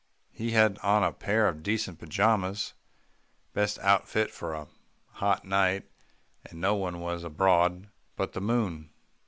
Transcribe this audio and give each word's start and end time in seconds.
He 0.31 0.53
had 0.53 0.79
on 0.79 1.03
a 1.03 1.11
pair 1.13 1.47
of 1.47 1.61
decent 1.61 1.99
pajamas 1.99 2.73
best 3.53 3.77
outfit 3.77 4.31
for 4.31 4.55
a 4.55 4.65
hot 5.09 5.45
night, 5.45 5.87
and 6.43 6.59
no 6.59 6.73
one 6.73 6.99
was 7.01 7.23
abroad 7.23 7.87
but 8.15 8.33
the 8.33 8.41
moon. 8.41 8.89